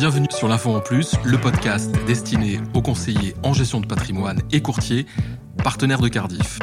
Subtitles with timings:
[0.00, 4.62] Bienvenue sur l'Info en Plus, le podcast destiné aux conseillers en gestion de patrimoine et
[4.62, 5.04] courtiers,
[5.62, 6.58] partenaires de Cardiff.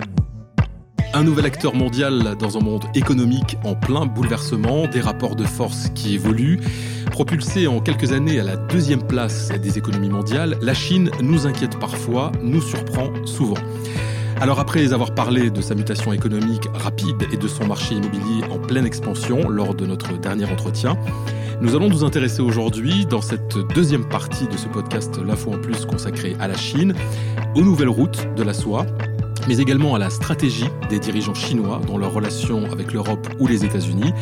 [1.14, 5.90] Un nouvel acteur mondial dans un monde économique en plein bouleversement, des rapports de force
[5.94, 6.60] qui évoluent.
[7.12, 11.78] Propulsé en quelques années à la deuxième place des économies mondiales, la Chine nous inquiète
[11.78, 13.62] parfois, nous surprend souvent.
[14.42, 18.58] Alors après avoir parlé de sa mutation économique rapide et de son marché immobilier en
[18.58, 20.98] pleine expansion lors de notre dernier entretien,
[21.62, 25.86] nous allons nous intéresser aujourd'hui, dans cette deuxième partie de ce podcast L'Info en Plus
[25.86, 26.93] consacré à la Chine,
[27.56, 28.86] aux nouvelles routes de la soie,
[29.47, 33.65] mais également à la stratégie des dirigeants chinois dans leurs relations avec l'Europe ou les
[33.65, 34.13] États-Unis.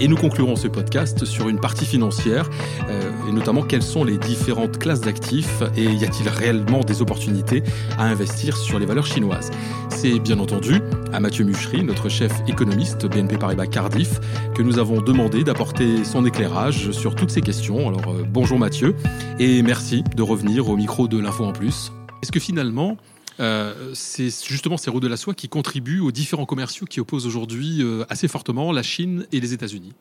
[0.00, 2.48] Et nous conclurons ce podcast sur une partie financière,
[2.88, 7.62] euh, et notamment quelles sont les différentes classes d'actifs et y a-t-il réellement des opportunités
[7.98, 9.50] à investir sur les valeurs chinoises.
[9.90, 10.80] C'est bien entendu
[11.12, 14.20] à Mathieu Muchery, notre chef économiste BNP Paribas Cardiff,
[14.54, 17.88] que nous avons demandé d'apporter son éclairage sur toutes ces questions.
[17.88, 18.94] Alors euh, bonjour Mathieu,
[19.38, 21.92] et merci de revenir au micro de l'Info en Plus.
[22.22, 22.96] Est-ce que finalement,
[23.40, 27.26] euh, c'est justement ces routes de la soie qui contribuent aux différents commerciaux qui opposent
[27.26, 29.94] aujourd'hui euh, assez fortement la Chine et les États-Unis.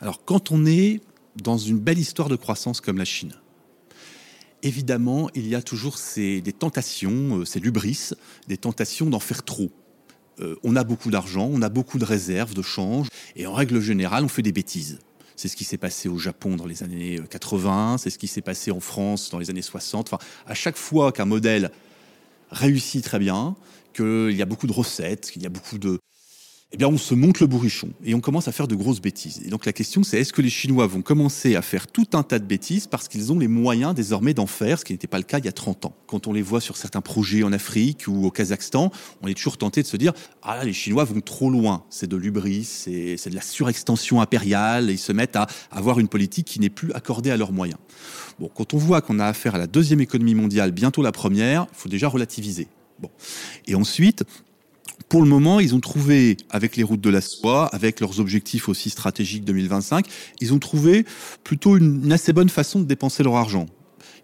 [0.00, 1.00] Alors quand on est
[1.42, 3.32] dans une belle histoire de croissance comme la Chine,
[4.62, 8.10] évidemment il y a toujours ces, des tentations, euh, ces lubris,
[8.46, 9.70] des tentations d'en faire trop.
[10.62, 14.24] on a beaucoup d'argent, on a beaucoup de réserves, de change, et en règle générale
[14.24, 14.98] on fait des bêtises.
[15.36, 18.42] C'est ce qui s'est passé au Japon dans les années 80, c'est ce qui s'est
[18.42, 20.12] passé en France dans les années 60.
[20.12, 21.70] Enfin, à chaque fois qu'un modèle
[22.50, 23.56] réussit très bien,
[23.94, 25.98] qu'il y a beaucoup de recettes, qu'il y a beaucoup de...
[26.72, 29.42] Eh bien, on se monte le bourrichon et on commence à faire de grosses bêtises.
[29.44, 32.22] Et donc la question, c'est est-ce que les Chinois vont commencer à faire tout un
[32.22, 35.18] tas de bêtises parce qu'ils ont les moyens désormais d'en faire, ce qui n'était pas
[35.18, 35.96] le cas il y a 30 ans?
[36.06, 39.58] Quand on les voit sur certains projets en Afrique ou au Kazakhstan, on est toujours
[39.58, 41.82] tenté de se dire ah là, les Chinois vont trop loin.
[41.90, 44.90] C'est de l'ubris, c'est de la surextension impériale.
[44.90, 47.80] Et ils se mettent à avoir une politique qui n'est plus accordée à leurs moyens.
[48.38, 51.66] Bon, quand on voit qu'on a affaire à la deuxième économie mondiale, bientôt la première,
[51.72, 52.68] il faut déjà relativiser.
[53.00, 53.10] Bon.
[53.66, 54.24] Et ensuite,
[55.10, 58.68] pour le moment, ils ont trouvé, avec les routes de la soie, avec leurs objectifs
[58.68, 60.06] aussi stratégiques 2025,
[60.40, 61.04] ils ont trouvé
[61.42, 63.66] plutôt une, assez bonne façon de dépenser leur argent.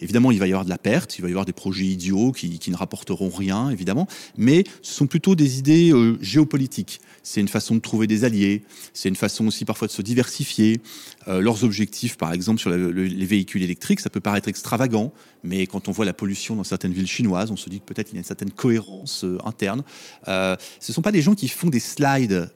[0.01, 2.31] Évidemment, il va y avoir de la perte, il va y avoir des projets idiots
[2.31, 7.49] qui, ne rapporteront rien, évidemment, mais ce sont plutôt des idées euh, géopolitiques c'est une
[7.49, 8.63] façon de trouver des alliés,
[8.95, 10.81] c'est une façon aussi parfois de se diversifier.
[11.27, 15.13] Euh, leurs objectifs, par exemple, sur les véhicules électriques, ça peut paraître extravagant,
[15.47, 18.11] mais quand on voit la pollution dans certaines villes chinoises, on se dit que peut-être
[18.11, 19.83] il y a une certaine cohérence euh, interne.
[20.29, 22.51] Euh, ce ne sont pas des gens qui font des slides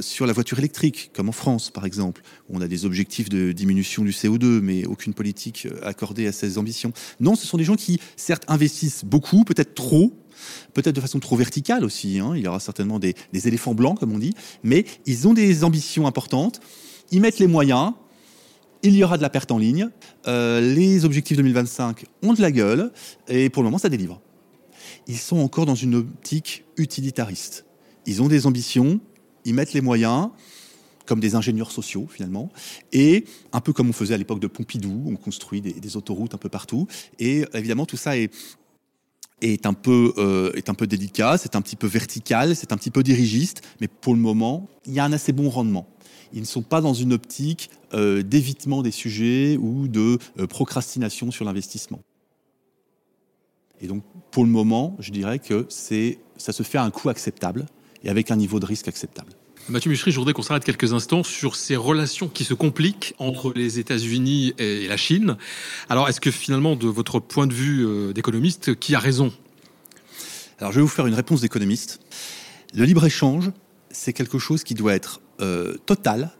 [0.00, 3.52] sur la voiture électrique, comme en France, par exemple, où on a des objectifs de
[3.52, 6.92] diminution du CO2, mais aucune politique accordée à ces ambitions.
[7.18, 10.12] Non, ce sont des gens qui, certes, investissent beaucoup, peut-être trop,
[10.72, 12.18] peut-être de façon trop verticale aussi.
[12.18, 12.32] Hein.
[12.36, 16.06] Il y aura certainement des, éléphants blancs, comme on dit, mais ils ont des ambitions
[16.06, 16.60] importantes.
[17.10, 17.92] Ils mettent les moyens.
[18.82, 19.90] Il y aura de la perte en ligne.
[20.26, 22.92] Euh, les objectifs 2025 ont de la gueule
[23.28, 24.20] et pour le moment, ça délivre.
[25.06, 27.66] Ils sont encore dans une optique utilitariste.
[28.06, 29.00] Ils ont des ambitions,
[29.44, 30.30] ils mettent les moyens,
[31.04, 32.50] comme des ingénieurs sociaux finalement,
[32.92, 36.34] et un peu comme on faisait à l'époque de Pompidou, on construit des, des, autoroutes
[36.34, 36.86] un peu partout.
[37.18, 38.32] Et évidemment, tout ça est
[39.40, 42.76] est un peu euh, est un peu délicat, c'est un petit peu vertical, c'est un
[42.76, 45.86] petit peu dirigiste, mais pour le moment, il y a un assez bon rendement.
[46.32, 51.30] Ils ne sont pas dans une optique euh, d'évitement des sujets ou de euh, procrastination
[51.30, 52.00] sur l'investissement.
[53.80, 57.66] Et donc, pour le moment, je dirais que ça se fait à un coût acceptable
[58.04, 59.32] et avec un niveau de risque acceptable.
[59.70, 63.52] Mathieu Michery, je voudrais qu'on s'arrête quelques instants sur ces relations qui se compliquent entre
[63.54, 65.36] les États-Unis et la Chine.
[65.88, 69.32] Alors, est-ce que finalement, de votre point de vue euh, d'économiste, qui a raison?
[70.58, 72.00] Alors, je vais vous faire une réponse d'économiste.
[72.74, 73.52] Le libre-échange,
[73.90, 76.32] c'est quelque chose qui doit être euh, total,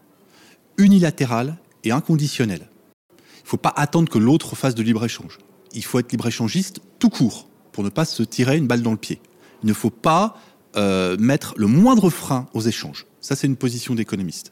[0.77, 2.69] unilatéral et inconditionnel.
[3.11, 5.37] Il ne faut pas attendre que l'autre fasse de libre-échange.
[5.73, 8.97] Il faut être libre-échangiste tout court pour ne pas se tirer une balle dans le
[8.97, 9.21] pied.
[9.63, 10.37] Il ne faut pas
[10.75, 13.05] euh, mettre le moindre frein aux échanges.
[13.21, 14.51] Ça, c'est une position d'économiste.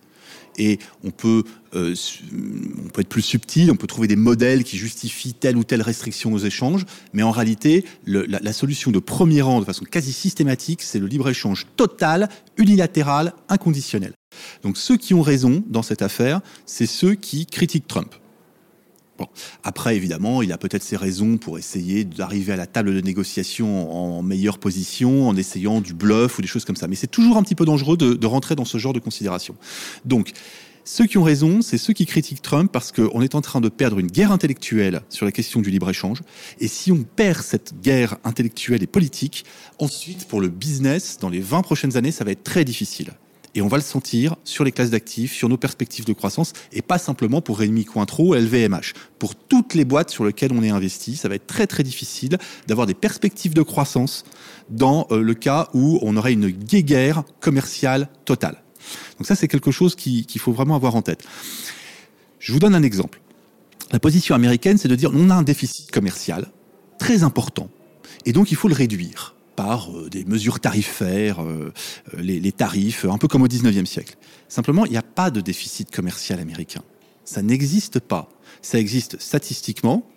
[0.58, 1.44] Et on peut,
[1.74, 1.96] euh,
[2.34, 5.82] on peut être plus subtil, on peut trouver des modèles qui justifient telle ou telle
[5.82, 10.12] restriction aux échanges, mais en réalité, la, la, solution de premier rang, de façon quasi
[10.12, 14.14] systématique, c'est le libre-échange total, unilatéral, inconditionnel.
[14.64, 18.14] Donc ceux qui ont raison dans cette affaire, c'est ceux qui critiquent Trump.
[19.64, 23.92] Après, évidemment, il a peut-être ses raisons pour essayer d'arriver à la table de négociation
[23.92, 26.88] en meilleure position, en essayant du bluff ou des choses comme ça.
[26.88, 29.56] Mais c'est toujours un petit peu dangereux de, rentrer dans ce genre de considération.
[30.06, 30.32] Donc,
[30.86, 33.70] ceux qui ont raison, c'est ceux qui critiquent Trump parce qu'on est en train de
[33.70, 36.22] perdre une guerre intellectuelle sur la question du libre-échange.
[36.60, 39.46] Et si on perd cette guerre intellectuelle et politique,
[39.78, 43.12] ensuite, pour le business, dans les 20 prochaines années, ça va être très difficile.
[43.56, 46.82] Et on va le sentir sur les classes d'actifs, sur nos perspectives de croissance, et
[46.82, 48.94] pas simplement pour Rémi Cointreau, LVMH.
[49.18, 52.38] Pour toutes les boîtes sur lesquelles on est investi, ça va être très très difficile
[52.68, 54.24] d'avoir des perspectives de croissance
[54.70, 58.62] dans euh, le cas où on aurait une guéguerre commerciale totale.
[59.18, 61.24] Donc ça, c'est quelque chose qu'il faut vraiment avoir en tête.
[62.40, 63.22] Je vous donne un exemple.
[63.92, 66.52] La position américaine, c'est de dire on a un déficit commercial
[67.00, 67.70] très important,
[68.26, 71.74] et donc il faut le réduire par euh, des mesures tarifaires, euh,
[72.14, 74.16] euh, les, tarifs, un peu comme au 19e siècle.
[74.48, 76.82] Simplement, il n'y a pas de déficit commercial américain.
[77.26, 78.30] Ça n'existe pas.
[78.62, 80.08] Ça existe statistiquement,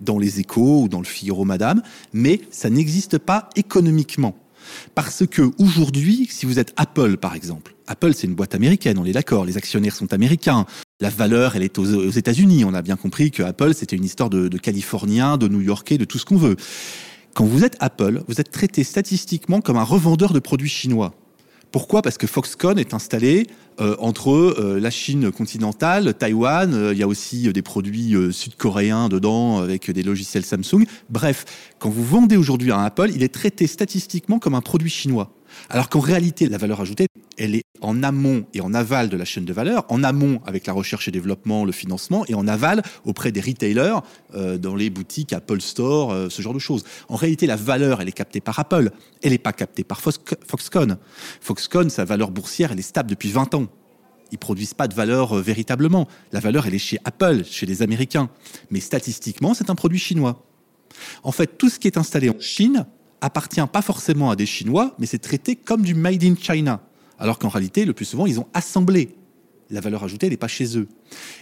[0.00, 1.82] dans les échos ou dans le Figaro Madame,
[2.14, 4.34] mais ça n'existe pas économiquement.
[4.94, 9.04] Parce que aujourd'hui, si vous êtes Apple par exemple, Apple c'est une boîte américaine, on
[9.04, 10.64] est d'accord, les actionnaires sont américains,
[11.00, 14.30] la valeur elle est aux, États-Unis, on a bien compris que Apple c'était une histoire
[14.30, 16.56] de, de Californiens, de New-Yorkais, de tout ce qu'on veut.
[17.36, 21.12] Quand vous êtes Apple, vous êtes traité statistiquement comme un revendeur de produits chinois.
[21.70, 22.00] Pourquoi?
[22.00, 23.46] Parce que Foxconn est installé
[23.78, 29.10] euh, entre euh, la Chine continentale, Taïwan, euh, il y a aussi des produits sud-coréens
[29.10, 30.86] dedans avec des logiciels Samsung.
[31.10, 31.44] Bref,
[31.78, 35.30] quand vous vendez aujourd'hui un Apple, il est traité statistiquement comme un produit chinois.
[35.68, 37.06] Alors qu'en réalité, la valeur ajoutée,
[37.38, 40.66] elle est en amont et en aval de la chaîne de valeur, en amont avec
[40.66, 44.00] la recherche et développement, le financement, et en aval auprès des retailers,
[44.34, 46.84] euh, dans les boutiques Apple Store, euh, ce genre de choses.
[47.08, 48.90] En réalité, la valeur, elle est captée par Apple,
[49.22, 50.96] elle n'est pas captée par Foxconn.
[51.40, 53.66] Foxconn, sa valeur boursière, elle est stable depuis 20 ans.
[54.32, 56.08] Ils produisent pas de valeur euh, véritablement.
[56.32, 58.28] La valeur, elle est chez Apple, chez les Américains.
[58.70, 60.42] Mais statistiquement, c'est un produit chinois.
[61.22, 62.86] En fait, tout ce qui est installé en Chine
[63.20, 66.80] appartient pas forcément à des Chinois, mais c'est traité comme du made in China.
[67.18, 69.14] Alors qu'en réalité, le plus souvent, ils ont assemblé.
[69.70, 70.86] La valeur ajoutée, elle n'est pas chez eux.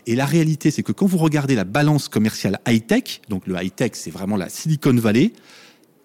[0.06, 3.90] Et la réalité, c'est que quand vous regardez la balance commerciale high-tech, donc le high-tech,
[3.94, 5.32] c'est vraiment la Silicon Valley,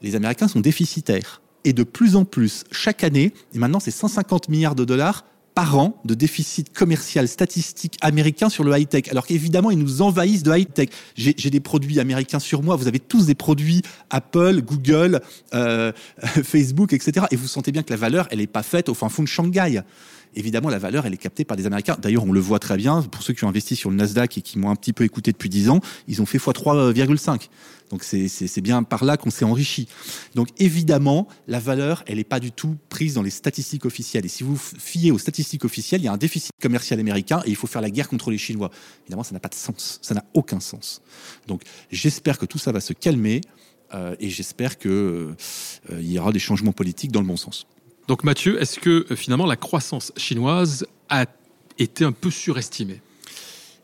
[0.01, 1.41] les Américains sont déficitaires.
[1.63, 5.25] Et de plus en plus, chaque année, et maintenant c'est 150 milliards de dollars
[6.05, 9.09] de déficit commercial statistique américain sur le high-tech.
[9.09, 10.89] Alors qu'évidemment, ils nous envahissent de high-tech.
[11.15, 15.21] J'ai des produits américains sur moi, vous avez tous des produits Apple, Google,
[15.53, 15.91] euh,
[16.43, 17.25] Facebook, etc.
[17.31, 19.27] Et vous sentez bien que la valeur, elle n'est pas faite au fin fond de
[19.27, 19.81] Shanghai
[20.35, 21.97] évidemment, la valeur, elle est captée par des Américains.
[22.01, 24.41] D'ailleurs, on le voit très bien, pour ceux qui ont investi sur le Nasdaq et
[24.41, 27.49] qui m'ont un petit peu écouté depuis 10 ans, ils ont fait x3,5.
[27.89, 29.87] Donc c'est bien par là qu'on s'est enrichi.
[30.35, 34.25] Donc évidemment, la valeur, elle n'est pas du tout prise dans les statistiques officielles.
[34.25, 37.49] Et si vous fiez aux statistiques officielles, il y a un déficit commercial américain et
[37.49, 38.69] il faut faire la guerre contre les Chinois.
[39.05, 39.99] Évidemment, ça n'a pas de sens.
[40.03, 41.01] Ça n'a aucun sens.
[41.47, 43.41] Donc j'espère que tout ça va se calmer
[43.93, 45.35] euh, et j'espère qu'il euh,
[45.99, 47.65] y aura des changements politiques dans le bon sens.
[48.09, 51.27] Donc Mathieu, est-ce que euh, finalement la croissance chinoise a
[51.77, 53.01] été un peu surestimée?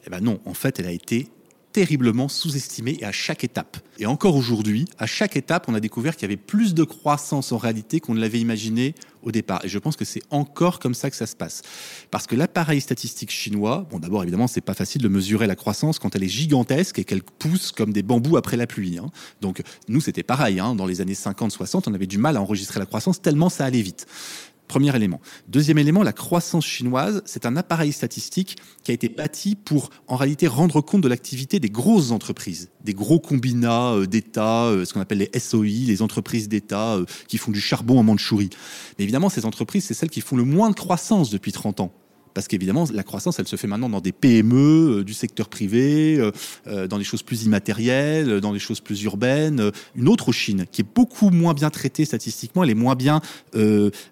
[0.08, 1.28] Eh ben non, en fait, elle a été
[1.76, 3.76] terriblement sous-estimée et à chaque étape.
[4.00, 7.52] Et encore aujourd'hui, à chaque étape, on a découvert qu'il y avait plus de croissance
[7.52, 9.60] en réalité qu'on ne l'avait imaginé au départ.
[9.66, 11.64] Et je pense que c'est encore comme ça que ça se passe.
[12.12, 16.00] Parce que l'appareil statistique chinois, bon d'abord évidemment c'est pas facile de mesurer la croissance
[16.00, 18.98] quand elle est gigantesque et qu'elle pousse comme des bambous après la pluie.
[18.98, 19.12] Hein.
[19.42, 20.76] Donc nous c'était pareil, hein.
[20.76, 23.82] dans les années 50-60 on avait du mal à enregistrer la croissance tellement ça allait
[23.82, 24.08] vite.
[24.68, 25.22] Premier élément.
[25.48, 30.16] Deuxième élément, la croissance chinoise, c'est un appareil statistique qui a été bâti pour, en
[30.16, 34.94] réalité, rendre compte de l'activité des grosses entreprises, des gros combinats euh, d'État, euh, ce
[34.94, 38.50] qu'on appelle les SOI, les entreprises d'État euh, qui font du charbon en Mandchourie.
[38.98, 41.94] Mais évidemment, ces entreprises, c'est celles qui font le moins de croissance depuis 30 ans
[42.36, 46.18] parce qu'évidemment, la croissance, elle se fait maintenant dans des PME, euh, du secteur privé,
[46.20, 46.32] euh,
[46.68, 49.72] euh, dans des choses plus immatérielles, dans des choses plus urbaines.
[49.96, 53.22] Une autre Chine, qui est beaucoup moins bien traitée statistiquement, elle est moins bien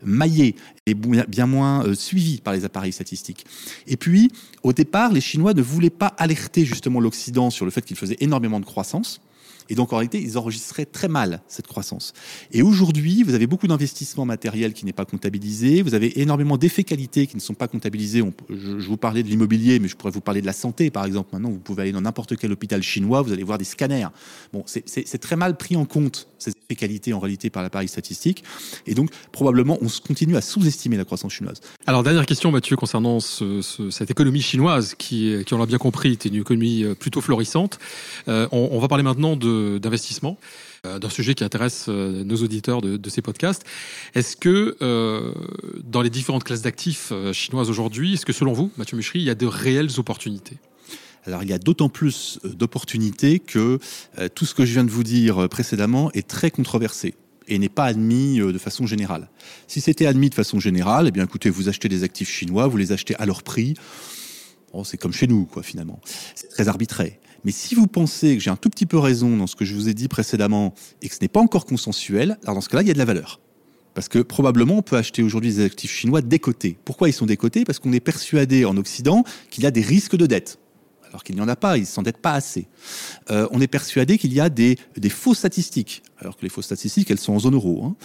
[0.04, 3.46] maillée, et bien moins suivie par les appareils statistiques.
[3.88, 4.32] Et puis,
[4.64, 8.18] au départ, les Chinois ne voulaient pas alerter justement l'Occident sur le fait qu'il faisait
[8.22, 9.20] énormément de croissance.
[9.70, 12.14] Et donc en réalité, ils enregistraient très mal cette croissance.
[12.52, 16.84] Et aujourd'hui, vous avez beaucoup d'investissements matériels qui n'est pas comptabilisé, vous avez énormément d'effets
[16.84, 18.24] qualité qui ne sont pas comptabilisés.
[18.50, 21.30] je, vous parlais de l'immobilier, mais je pourrais vous parler de la santé, par exemple.
[21.34, 24.08] Maintenant, vous pouvez aller dans n'importe quel hôpital chinois, vous allez voir des scanners.
[24.52, 26.28] Bon, c'est très mal pris en compte
[26.76, 28.44] qualité en réalité par l'appareil statistique.
[28.88, 31.62] Et donc probablement, on continue à sous-estimer la croissance chinoise.
[31.86, 36.36] Alors dernière question, Mathieu, concernant cette économie chinoise qui, on l'a bien compris, est une
[36.36, 37.80] économie euh, plutôt florissante.
[38.28, 40.38] Euh, on, va parler maintenant d'investissement,
[40.86, 43.64] euh, d'un sujet qui intéresse nos auditeurs de, ces podcasts.
[44.16, 44.76] Est-ce que
[45.84, 49.30] dans les différentes classes d'actifs chinoises aujourd'hui, est-ce que selon vous, Mathieu Michery, il y
[49.30, 50.58] a de réelles opportunités?
[51.26, 53.80] Alors il y a d'autant plus d'opportunités que
[54.36, 57.16] tout ce que je viens de vous dire précédemment est très controversé
[57.48, 59.30] et n'est pas admis de façon générale.
[59.68, 62.78] Si c'était admis de façon générale, eh bien écoutez, vous achetez des actifs chinois, vous
[62.78, 63.74] les achetez à leur prix.
[64.72, 66.00] Bon, c'est comme chez nous, quoi, finalement.
[66.36, 67.12] C'est très arbitraire.
[67.46, 69.76] Mais si vous pensez que j'ai un tout petit peu raison dans ce que je
[69.76, 72.84] vous ai dit précédemment et que ce n'est pas encore consensuel, alors dans ce cas-là,
[72.84, 73.40] il y a de la valeur.
[73.94, 76.78] Parce que probablement, on peut acheter aujourd'hui des actifs chinois décotés.
[76.86, 77.66] Pourquoi ils sont décotés?
[77.66, 80.58] Parce qu'on est persuadé en Occident qu'il y a des risques de dette.
[81.14, 82.68] Alors qu'il n'y en a pas, ils ne s'endettent pas assez.
[83.30, 86.66] Euh, on est persuadé qu'il y a des, des fausses statistiques, alors que les fausses
[86.66, 87.86] statistiques, elles sont en zone euro.
[87.86, 87.96] Hein.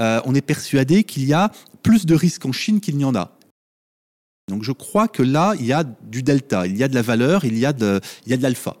[0.00, 1.52] Euh, on est persuadé qu'il y a
[1.82, 3.36] plus de risques en Chine qu'il n'y en a.
[4.48, 7.02] Donc je crois que là, il y a du delta, il y a de la
[7.02, 8.76] valeur, il y a de, il y a de l'alpha.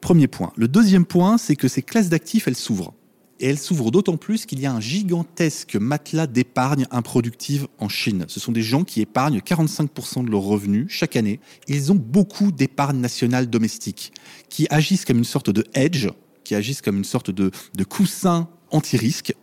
[0.00, 0.54] Premier point.
[0.56, 2.94] Le deuxième point, c'est que ces classes d'actifs, elles s'ouvrent
[3.42, 8.24] et elle s'ouvre d'autant plus qu'il y a un gigantesque matelas d'épargne improductive en Chine.
[8.28, 11.40] Ce sont des gens qui épargnent 45% de leurs revenus chaque année.
[11.66, 14.12] Ils ont beaucoup d'épargne nationale domestique
[14.48, 16.08] qui agissent comme une sorte de hedge,
[16.44, 19.34] qui agissent comme une sorte de, de coussin anti-risque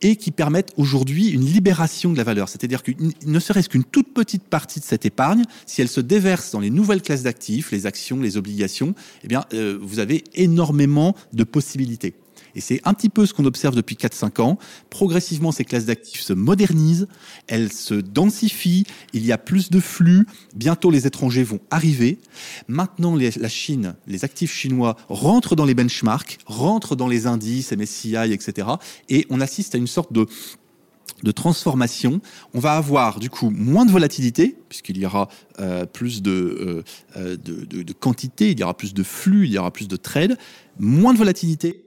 [0.00, 2.48] et qui permettent aujourd'hui une libération de la valeur.
[2.48, 2.96] C'est-à-dire qu'il
[3.26, 6.70] ne serait-ce qu'une toute petite partie de cette épargne, si elle se déverse dans les
[6.70, 12.14] nouvelles classes d'actifs, les actions, les obligations, eh bien, euh, vous avez énormément de possibilités.
[12.54, 14.58] Et c'est un petit peu ce qu'on observe depuis 4-5 ans.
[14.90, 17.08] Progressivement, ces classes d'actifs se modernisent,
[17.46, 22.18] elles se densifient, il y a plus de flux, bientôt les étrangers vont arriver.
[22.68, 28.32] Maintenant, la Chine, les actifs chinois rentrent dans les benchmarks, rentrent dans les indices, MSCI,
[28.32, 28.68] etc.
[29.08, 30.26] Et on assiste à une sorte de
[31.22, 32.20] de transformation,
[32.52, 36.82] on va avoir du coup moins de volatilité, puisqu'il y aura euh, plus de, euh,
[37.16, 39.88] euh, de, de, de, quantité, il y aura plus de flux, il y aura plus
[39.88, 40.36] de trade,
[40.78, 41.83] moins de volatilité,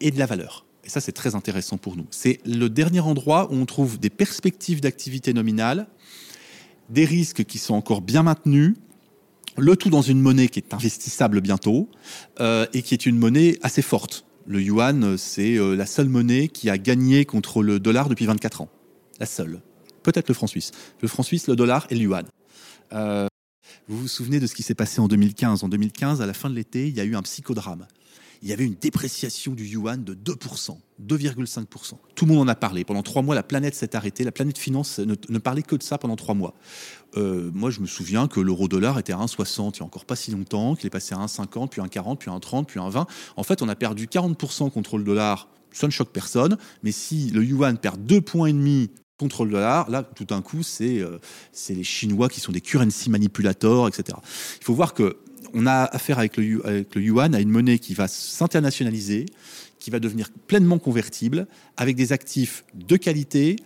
[0.00, 0.66] et de la valeur.
[0.84, 2.06] Et ça, c'est très intéressant pour nous.
[2.10, 5.86] C'est le dernier endroit où on trouve des perspectives d'activité nominale,
[6.88, 8.74] des risques qui sont encore bien maintenus,
[9.56, 11.88] le tout dans une monnaie qui est investissable bientôt
[12.40, 14.24] euh, et qui est une monnaie assez forte.
[14.46, 18.62] Le yuan, c'est euh, la seule monnaie qui a gagné contre le dollar depuis 24
[18.62, 18.68] ans.
[19.18, 19.60] La seule.
[20.02, 20.72] Peut-être le franc suisse.
[21.02, 22.24] Le franc suisse, le dollar et le yuan.
[22.92, 23.26] Euh,
[23.86, 26.48] vous vous souvenez de ce qui s'est passé en 2015 En 2015, à la fin
[26.48, 27.86] de l'été, il y a eu un psychodrame
[28.42, 31.92] il y avait une dépréciation du yuan de 2%, 2,5%.
[32.14, 32.84] Tout le monde en a parlé.
[32.84, 34.24] Pendant trois mois, la planète s'est arrêtée.
[34.24, 36.54] La planète finance ne, parlait que de ça pendant trois mois.
[37.16, 40.16] Euh, moi, je me souviens que l'euro-dollar était à 1,60 il n'y a encore pas
[40.16, 43.06] si longtemps, qu'il est passé à 1,50, puis 1,40, puis 1,30, puis 1,20.
[43.36, 45.48] En fait, on a perdu 40% contre le dollar.
[45.72, 46.56] Ça ne choque personne.
[46.82, 50.40] Mais si le yuan perd deux points et demi contre le dollar, là, tout d'un
[50.40, 51.18] coup, c'est euh,
[51.68, 54.16] les Chinois qui sont des currency manipulators, etc.
[54.60, 55.18] Il faut voir que
[55.54, 56.42] on a affaire avec le,
[56.96, 59.26] yuan à une monnaie qui va s'internationaliser,
[59.78, 63.56] qui va devenir pleinement convertible, avec des actifs de qualité,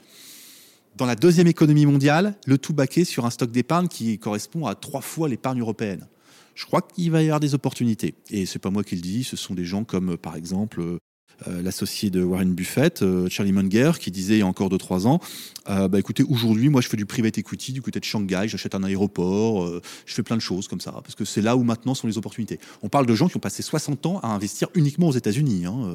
[0.97, 4.75] dans la deuxième économie mondiale, le tout baqué sur un stock d'épargne qui correspond à
[4.75, 6.07] trois fois l'épargne européenne.
[6.55, 8.15] Je crois qu'il va y avoir des opportunités.
[8.31, 10.99] Et c'est pas moi qui le dis, ce sont des gens comme, par exemple,
[11.47, 15.21] l'associé de Warren Buffett, euh, Charlie Munger, qui disait il y a encore 2-3 ans,
[15.69, 18.75] euh, bah écoutez, aujourd'hui, moi je fais du private equity du côté de Shanghai, j'achète
[18.75, 21.95] un aéroport, je fais plein de choses comme ça, parce que c'est là où maintenant
[21.95, 22.59] sont les opportunités.
[22.83, 25.67] On parle de gens qui ont passé 60 ans à investir uniquement aux États-Unis.
[25.67, 25.95] Hein,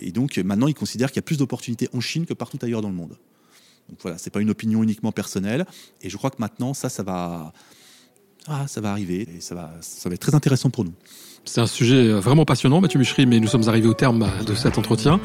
[0.00, 2.82] et donc maintenant, ils considèrent qu'il y a plus d'opportunités en Chine que partout ailleurs
[2.82, 3.16] dans le monde.
[3.88, 5.66] Donc voilà, c'est pas une opinion uniquement personnelle.
[6.02, 7.52] Et je crois que maintenant, ça, ça va,
[8.46, 10.94] ah, ça va arriver et ça va, ça va être très intéressant pour nous.
[11.48, 14.76] C'est un sujet vraiment passionnant, Mathieu Michery, mais nous sommes arrivés au terme de cet
[14.76, 15.18] entretien.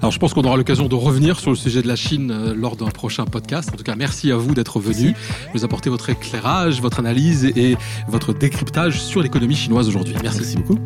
[0.00, 2.52] Alors je pense qu'on aura l'occasion de revenir sur le sujet de la Chine euh,
[2.52, 3.70] lors d'un prochain podcast.
[3.72, 5.14] En tout cas, merci à vous d'être venu,
[5.54, 7.76] nous apporter votre éclairage, votre analyse et
[8.08, 10.16] votre décryptage sur l'économie chinoise aujourd'hui.
[10.20, 10.40] Merci.
[10.40, 10.78] merci beaucoup.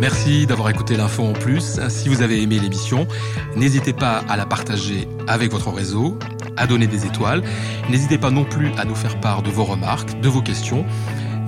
[0.00, 1.80] Merci d'avoir écouté l'info en plus.
[1.88, 3.08] Si vous avez aimé l'émission,
[3.56, 6.16] n'hésitez pas à la partager avec votre réseau,
[6.56, 7.42] à donner des étoiles.
[7.90, 10.86] N'hésitez pas non plus à nous faire part de vos remarques, de vos questions,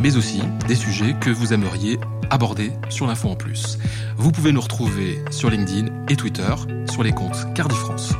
[0.02, 1.98] mais aussi des sujets que vous aimeriez
[2.30, 3.78] aborder sur l'info en plus.
[4.16, 6.54] Vous pouvez nous retrouver sur LinkedIn et Twitter
[6.90, 8.14] sur les comptes Cardi France.